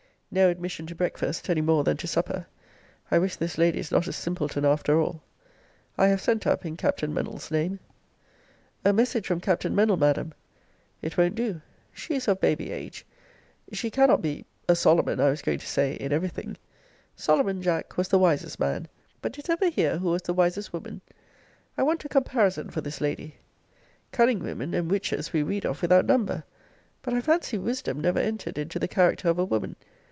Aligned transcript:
No 0.33 0.47
admission 0.49 0.87
to 0.87 0.95
breakfast, 0.95 1.49
any 1.49 1.59
more 1.59 1.83
than 1.83 1.97
to 1.97 2.07
supper. 2.07 2.45
I 3.11 3.19
wish 3.19 3.35
this 3.35 3.57
lady 3.57 3.79
is 3.79 3.91
not 3.91 4.07
a 4.07 4.13
simpleton, 4.13 4.63
after 4.63 4.97
all. 4.97 5.21
I 5.97 6.07
have 6.07 6.21
sent 6.21 6.47
up 6.47 6.65
in 6.65 6.77
Captain 6.77 7.13
Mennell's 7.13 7.51
name. 7.51 7.81
A 8.85 8.93
message 8.93 9.27
from 9.27 9.41
Captain 9.41 9.75
Mennell, 9.75 9.97
Madam. 9.99 10.33
It 11.01 11.17
won't 11.17 11.35
do. 11.35 11.59
She 11.91 12.13
is 12.15 12.29
of 12.29 12.39
baby 12.39 12.71
age. 12.71 13.05
She 13.73 13.91
cannot 13.91 14.21
be 14.21 14.45
a 14.69 14.73
Solomon, 14.77 15.19
I 15.19 15.29
was 15.31 15.41
going 15.41 15.59
to 15.59 15.67
say, 15.67 15.95
in 15.95 16.13
every 16.13 16.29
thing. 16.29 16.55
Solomon, 17.13 17.61
Jack, 17.61 17.97
was 17.97 18.07
the 18.07 18.17
wisest 18.17 18.57
man. 18.57 18.87
But 19.21 19.33
didst 19.33 19.49
ever 19.49 19.67
hear 19.69 19.97
who 19.97 20.11
was 20.11 20.21
the 20.21 20.33
wisest 20.33 20.71
woman? 20.71 21.01
I 21.77 21.83
want 21.83 22.05
a 22.05 22.07
comparison 22.07 22.69
for 22.69 22.79
this 22.79 23.01
lady. 23.01 23.35
Cunning 24.13 24.39
women 24.39 24.73
and 24.73 24.89
witches 24.89 25.33
we 25.33 25.43
read 25.43 25.65
of 25.65 25.81
without 25.81 26.05
number. 26.05 26.45
But 27.01 27.13
I 27.13 27.19
fancy 27.19 27.57
wisdom 27.57 27.99
never 27.99 28.19
entered 28.19 28.57
into 28.57 28.79
the 28.79 28.87
character 28.87 29.27
of 29.27 29.37
a 29.37 29.43
woman. 29.43 29.75